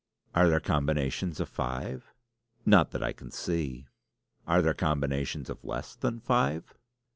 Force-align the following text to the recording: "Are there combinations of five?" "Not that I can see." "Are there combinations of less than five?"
"Are 0.33 0.49
there 0.49 0.59
combinations 0.59 1.39
of 1.39 1.47
five?" 1.47 2.11
"Not 2.65 2.89
that 2.89 3.03
I 3.03 3.13
can 3.13 3.29
see." 3.29 3.85
"Are 4.47 4.63
there 4.63 4.73
combinations 4.73 5.47
of 5.47 5.63
less 5.63 5.93
than 5.95 6.19
five?" 6.19 6.73